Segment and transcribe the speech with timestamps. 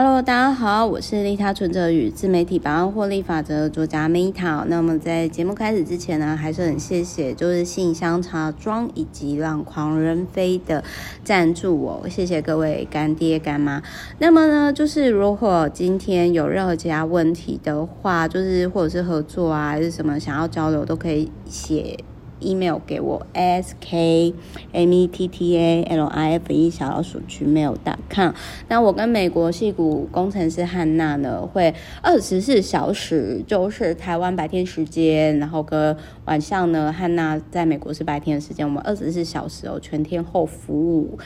[0.00, 4.64] Hello，大家好，我是利他存折与自媒体百万获利法则的作家 Meta。
[4.68, 10.84] 那么在节目开始之前呢，还是很谢谢就是信箱茶庄以及让狂人飞的
[11.24, 13.82] 赞助我，谢谢各位干爹干妈。
[14.20, 21.98] 那么呢，就是如果今天有任何其他问题的话，就是或者是合作啊，还是什么想要交流，都可以写。
[22.40, 24.34] Email 给我 s k
[24.72, 28.32] m e t t a l i f e 小老鼠 gmail.com。
[28.68, 41.18] 那我跟美国戏骨工程师汉娜呢，会二十四小时，就是台湾白天时间，然后跟晚上呢，汉娜在美国是白天的时间，我们二十四小时哦，全天候服务，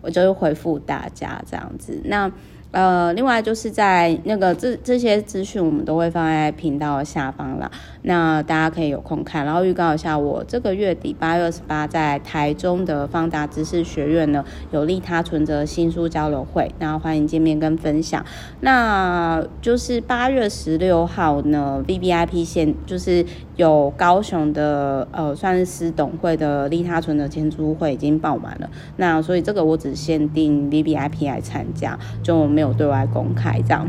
[0.00, 2.00] 我就会回复大家这样子。
[2.04, 2.30] 那。
[2.76, 7.70] 呃，另外就是在那个这这些资讯，我们都会放在频道下方啦。
[8.02, 18.22] 那大家可以有空看，然后预告一下，我这个月底八月二十八在台中的方达知识学院呢，有利他存折新书交流会，那欢迎见面跟分享。
[18.60, 23.24] 那就是八月十六号呢，VVIP 线就是
[23.56, 28.68] 有高雄的呃，算是私董会的利他存折签书会已经爆满了。
[28.98, 32.65] 那所以这个我只限定 VVIP 来参加，就没有。
[32.72, 33.88] 对外公开这样。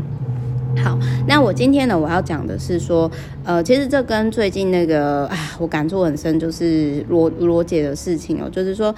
[0.84, 3.10] 好，那我今天呢，我要讲的是说，
[3.42, 8.94] 呃，其实这跟最近那个，啊，我感触很深，就是罗罗姐的事情哦，就是说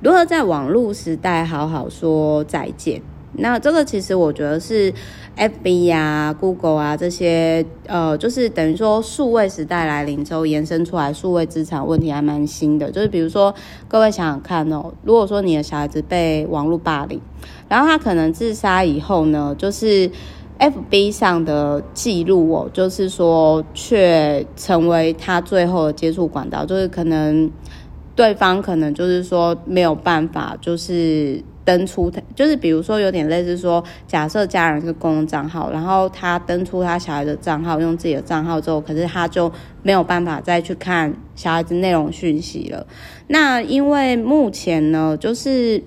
[0.00, 3.02] 如何在网络时代好好说再见。
[3.40, 4.92] 那这个其实我觉得是
[5.36, 12.90] FB 啊、Google 啊这些，呃，就是等于说数位时代来临之后延伸出来数位资产问题还蛮新的。
[12.90, 13.54] 就是比如说，
[13.88, 17.20] 各位想想看哦，如果说你的小孩子被网络霸凌，
[17.68, 20.10] 然后他可能自杀以后呢，就是
[20.58, 27.50] FB 上的记录哦，就是说却成为他最后的接触管道，就是可能
[28.14, 31.42] 对方可能就是说没有办法，就是。
[31.64, 39.52] 登出他就是比如说有点类似说，假设家人是公共账号，然后他登出他小孩的账号，用自己的账号之后，可是他就
[39.82, 42.86] 没有办法再去看小孩子内容讯息了。
[43.28, 45.82] 那因为目前呢，就是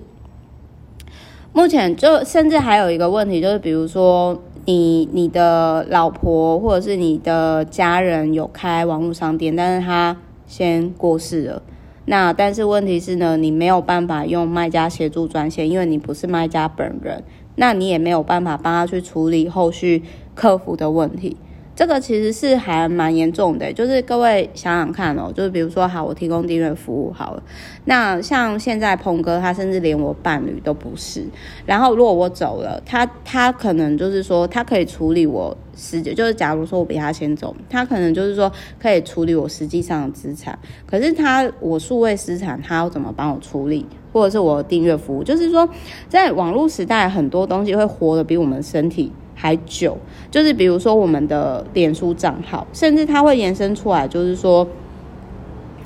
[1.52, 10.16] 目前就甚至还有一个问题，就是比如说你你的老婆或者是你的家人有开网络商店，但是他
[10.46, 11.62] 先过世了。
[12.06, 17.24] 那但是问题是呢，你没有办法用卖家协助专线，因为你不是卖家本人，
[17.56, 20.02] 那你也没有办法帮他去处理后续
[20.34, 21.36] 客服的问题。
[21.76, 27.42] 这个其实是还蛮严重的，就是各位想想看哦，就是比如说好，我提供订阅服务好了，
[27.84, 31.24] 那像现在鹏哥他甚至连我伴侣都不是，
[31.66, 40.56] 然后如果我走了，他他可能就是说他可以处理我实际，就是假如说我比他先走，他可能就是说可以处理我实际上的资产，
[40.86, 45.68] 可是他我数位资产他要怎么帮我处理，或者是我订阅服务，就是说
[46.08, 49.12] 在网络时代很多东西会活得比我们身体
[49.44, 49.98] 还久，
[50.30, 54.66] 就是比如说我们的脸书账号，甚至它会延伸出来，就是说，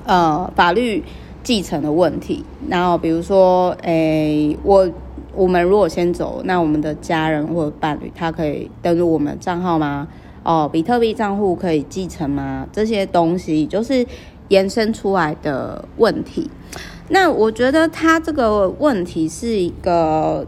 [0.05, 1.03] 呃，法律
[1.43, 2.45] 继承的问题。
[2.69, 4.89] 然后比如说，诶、我
[5.35, 10.07] 我们如果先走，那我们的家人或者伴侣，他可以登录我们的账号吗？
[10.45, 12.65] 哦，比特币账户可以继承吗？
[12.73, 14.07] 这些东西就是
[14.47, 16.49] 延伸出来的问题。
[17.09, 20.47] 那我觉得他这个问题是一个。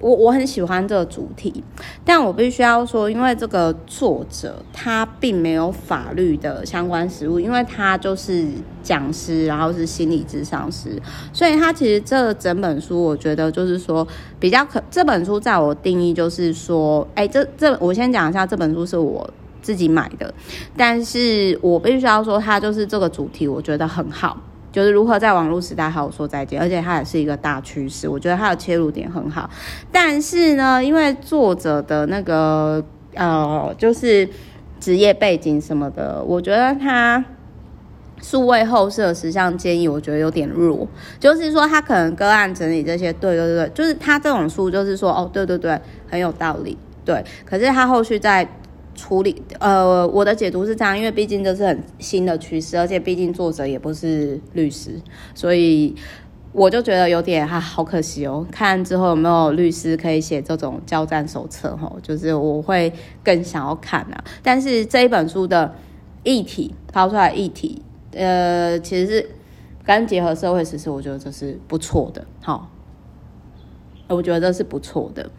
[0.00, 1.64] 我我很喜欢这个主题，
[2.04, 8.46] 但我必须要说，因为这个作者他并没有法律的相关实务，因为他就是
[8.82, 11.00] 讲师，然后是心理咨商师，
[11.32, 14.06] 所以他其实这整本书，我觉得就是说
[14.38, 14.82] 比较可。
[14.90, 19.28] 这本书在我定义就是说，哎，这这我先讲一下，这本书是我
[19.62, 20.32] 自己买的，
[20.76, 24.38] 但是我必须要说，他就是这个主题，我觉得很好。
[24.74, 28.08] 就是如何在网络时代好好说再见，而且它也是一个大趋势。
[28.08, 29.48] 我觉得它的切入点很好，
[29.92, 34.28] 但是呢，因为作者的那个呃，就是
[34.80, 37.24] 职业背景什么的，我觉得他
[38.20, 40.88] 数位后事的十项建议，我觉得有点弱。
[41.20, 45.80] 就是说，他可能个案整理这些，对对对，就是他这种书，就是说，哦，对对对，
[46.10, 47.24] 很有道理，对。
[47.44, 48.44] 可是他后续在。
[48.94, 55.00] 处理呃，我的解读是这样，因为毕竟这是很新的趋势，而且毕竟作者也不是律师，
[55.34, 55.94] 所以
[56.52, 58.46] 我就觉得有点、啊，好可惜哦。
[58.50, 62.92] 看之后有没有律师可以写这种交战手册哈，就是我会
[63.22, 64.24] 更想要看啊。
[64.42, 65.74] 但是这一本书的
[66.22, 67.82] 议题抛出来议题，
[68.12, 69.30] 呃，其实是
[69.84, 72.24] 跟结合社会时事，我觉得这是不错的。
[72.40, 72.70] 好，
[74.08, 75.30] 我觉得这是不错的。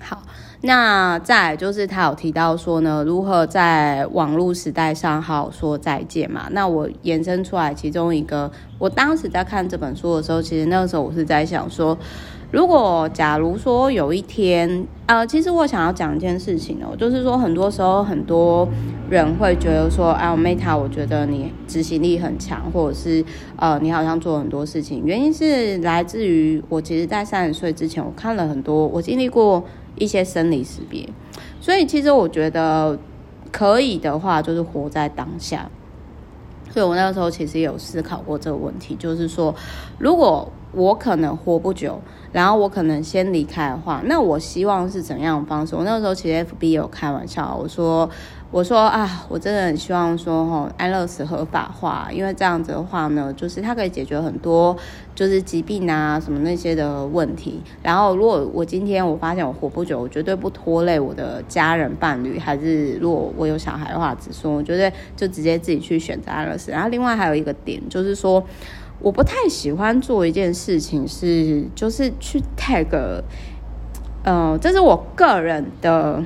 [0.00, 0.22] 好。
[0.66, 6.46] 那再就是他有提到说呢，如何在网络时代上好说再见嘛？
[6.52, 11.98] 那我延伸出来其中一个，我当时在看这本书的时候，其实那个时候我是在想说，
[12.50, 18.66] 如果假如说有一天，呃，其实我想要讲一件事情哦，就是说很多时候很多
[19.10, 23.22] 人会觉得说，哎，Meta，我觉得你执行力很强，或者是
[23.56, 29.62] 呃，你好像做很多事情，原因是来自于我其实，在三十岁之前，我看了很多，我经历过
[29.96, 31.08] 一些生理识别，
[31.60, 32.98] 所以其实我觉得
[33.52, 35.70] 可以的话，就是活在当下。
[36.70, 39.54] 所以我那个时候其实有思考过这个问题，就是说，
[39.98, 42.00] 如果我可能活不久，
[42.32, 45.74] 然后我可能先离开的话，那我希望是怎样的方式？
[45.74, 48.08] 我那个时候其实 FB 有开玩笑，我说。
[48.50, 54.76] 我说啊，我真的很希望说，齁，安乐死合法化，因为这样子的话呢，就是它可以解决很多
[55.12, 57.60] 就是疾病啊什么那些的问题。
[57.82, 66.70] 然后，如果我今天我发现我活不久，我绝对不拖累我的家人伴侣，还是如果我有小孩的话，子孙，我绝对就直接自己去选择安乐死。
[66.70, 68.40] 然后，另外还有一个点就是说，
[69.04, 72.88] 我不太喜欢做一件事情是，就是去 tag，
[74.24, 76.24] 呃，这是我个人的。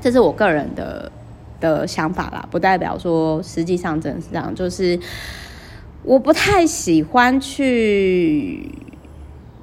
[0.00, 1.10] 这是我个人的
[1.60, 4.54] 的想法啦，不代表说实际上真的是这样。
[4.54, 5.00] 就是
[6.02, 8.70] 我不太喜欢去，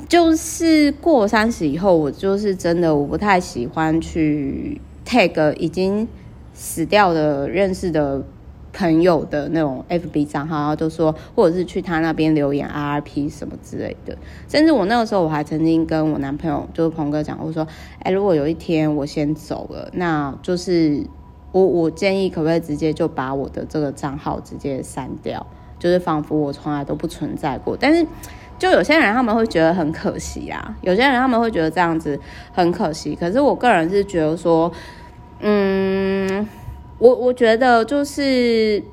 [0.10, 6.08] 就是过三十以后，我就是真的我不太喜欢去 tag 已经
[6.56, 8.24] 死掉的认识的
[8.74, 14.18] 朋友的那种 FB 账号，然后都说，或者是去他那边留言 RP 什么之类的。
[14.48, 17.68] 甚至我那个时候，我还曾经跟我男朋友，就是鹏哥讲，我说，
[18.00, 21.06] 哎，如果有一天我先走了，那就是
[21.52, 25.46] 我我建议可不可以直接就把我的这个账号直接删掉，
[25.78, 27.76] 就是仿佛我从来都不存在过。
[27.78, 28.08] 但是
[28.58, 32.18] 就有些人他们会觉得很可惜啊，有些人他们会觉得这样子
[32.54, 33.16] 很可惜。
[33.16, 34.72] 可是我个人是觉得说，
[35.42, 36.48] 嗯。
[37.02, 38.84] 我我觉得就是，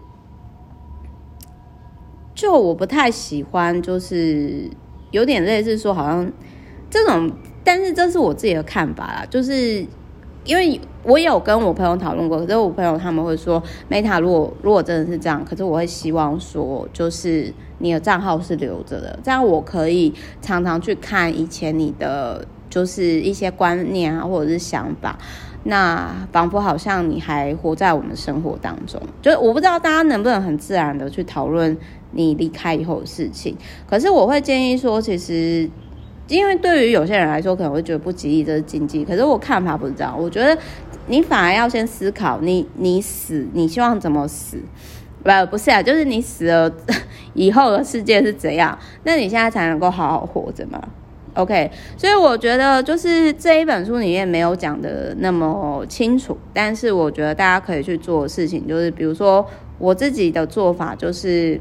[2.34, 4.70] 就我不太喜欢，就是
[5.10, 6.32] 有点类似说，好像
[6.88, 7.30] 这种，
[7.62, 9.26] 但是这是我自己的看法啦。
[9.28, 9.86] 就是
[10.44, 25.18] 因为我有跟我朋友讨论过，可是我朋友他们会说，Meta 如果如果真的是这样，可是我会希望说，就是你的账号是留着的，这样我可以常常去看以前你的就是一些观念啊，或者是想法。
[25.70, 31.76] 那仿佛好像你还活在我们生活当中，就是我不知道大家能不能很自然的去讨论
[32.12, 33.54] 你离开以后的事情。
[33.86, 35.68] 可是我会建议说，其实
[36.26, 39.04] 因为对于有些人来说可能会觉得不吉利，这是禁忌。
[39.04, 40.56] 可是我看法不是这样，我觉得
[41.06, 44.56] 你反而要先思考你，你你死，你希望怎么死？
[45.22, 46.72] 不不是啊，就是你死了
[47.34, 48.78] 以后的世界是怎样？
[49.04, 50.80] 那你现在才能够好好活着嘛。
[51.38, 59.46] OK，所以我觉得就是这一本书里面没有讲的那么清楚，但是我觉得大家可以去做的事情就是，比如说
[59.78, 61.60] 我自己的做法就是，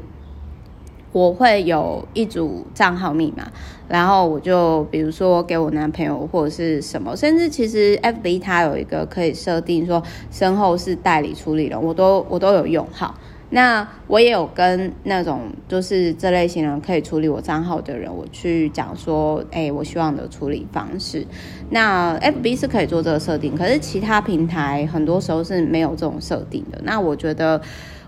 [1.12, 3.52] 我会有一组账号密码，
[3.86, 10.02] 然后我就比如说给我男朋友或者是什么，甚至其实 FB 它有一个可以设定说
[10.32, 13.14] 身后是代理处理人，我都我都有用好。
[13.50, 21.26] 那我也有跟那种就是这类型人可以处理我账号的人，我去讲说，哎、我希望的处理方式。
[21.70, 26.78] 那 FB 是可以做这个设定，可是其他平台很多时候是没有这种设定的。
[26.82, 27.58] 那我觉得，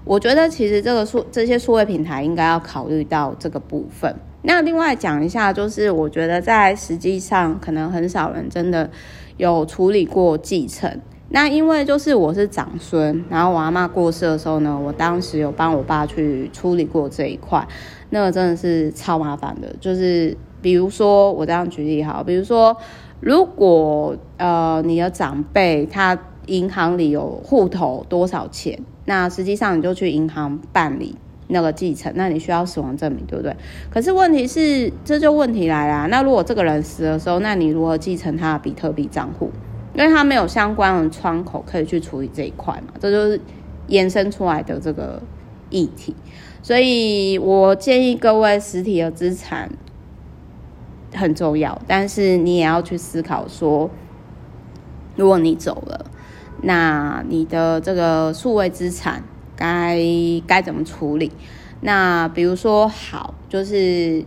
[0.05, 4.15] 我觉得其实这个数这些数位平台应该要考虑到这个部分。
[4.43, 8.91] 那另外讲一下，就是我觉得在实际上可能很少人真的
[9.39, 11.01] 有处理过继承。
[11.33, 17.65] 那因为就是我是长孙，然后我阿妈过世的时候呢，我当时有帮我爸去处理过这一块，
[18.11, 19.73] 那个真的是超麻烦的。
[19.81, 22.77] 就是比如说我这样举例好，比如说
[23.21, 31.15] 如果呃你的长辈他银行里有户头多少钱，那实际上你就去银行办理
[31.47, 33.55] 那个继承，那你需要死亡证明，对不对？
[33.89, 39.53] 可是问题是这就问题来啦，那如果这个人死的时候，那你如何继承他的比特币账户？
[40.01, 43.39] 因为他没有相关的窗口可以去处理这一块嘛，这就是
[43.87, 45.23] 延伸出来的这个
[45.69, 46.17] 议题。
[46.63, 49.71] 所以我建议各位，实体的资产
[51.15, 53.91] 很重要，但是你也要去思考说，
[55.17, 56.07] 如果你走了，
[56.63, 59.23] 那你的这个数位资产
[59.55, 59.99] 该
[60.47, 61.31] 该怎么处理？
[61.83, 64.25] 那比如说，好，就是。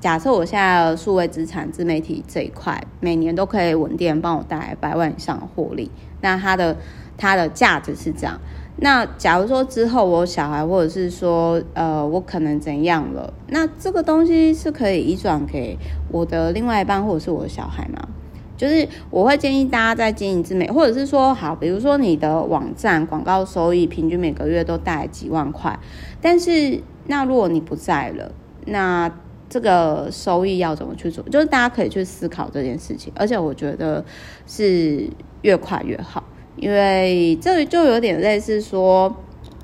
[0.00, 5.90] 假设我现在的数位资产自媒体这一块，每年都可以稳定帮我带来百万以上的获利，
[6.20, 6.76] 那它的
[7.16, 8.40] 它的价值是这样。
[8.78, 15.78] 那假如说之后我小孩，或者是说呃我可能怎样了，那这个东西是可以移转给
[16.10, 18.08] 我的另外一半，或者是我的小孩吗？
[18.56, 25.78] 就是我会建议大家在经营自媒，或者是说好，比如说你的网站广告收益平均每个月都带来几万块，
[26.22, 28.32] 但是那如果你不在了，
[28.64, 29.10] 那
[29.48, 31.22] 这个收益要怎么去做？
[31.28, 34.04] 就是大家可以去思考这件事情，而且我觉得
[34.46, 35.08] 是
[35.42, 36.24] 越快越好，
[36.56, 39.14] 因为这就有点类似说，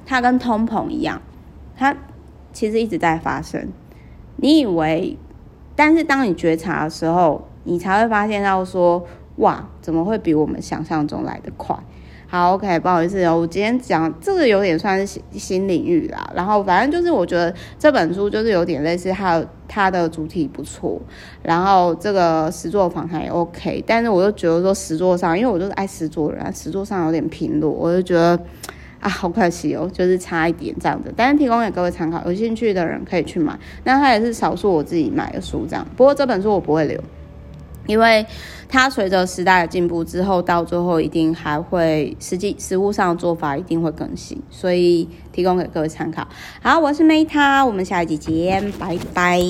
[0.07, 1.21] 它跟通膨一样，
[1.77, 1.97] 它
[2.53, 3.69] 其实一直在发生。
[4.37, 5.17] 你以为，
[5.75, 11.77] 但是当你觉察的时候，你才会发现到说，哇，怎么会比我们想象中来得快？
[12.33, 16.33] 好，OK，不好意思哦，我今天讲这个有点算是新新领域啦。
[16.35, 20.99] 然后反正就是我觉得这本书就是有点类似它，它的主题不错，
[21.43, 23.85] 然后这个实作访谈也 OK。
[23.87, 28.31] 但是我就觉得说实作上，因为我就是爱实作人，实作上有点贫弱，我就觉得
[29.01, 31.13] 啊，好可惜哦，就是差一点这样子。
[31.15, 33.55] 但是提供给各位参考，有兴趣的人可以去买。
[33.85, 35.87] 那它也是少数我自己买的书这样。
[35.99, 36.99] 不过这本书我不会留。
[37.87, 38.25] 因为
[38.69, 46.27] 它随着时代的进步之后，到最后一定还会实际实物上的做法一定会更新，所以提供给各位参考。
[46.63, 49.41] 好，我是 Meta，我们下一集见，拜拜。